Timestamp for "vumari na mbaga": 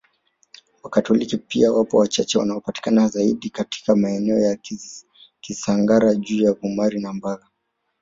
6.53-7.47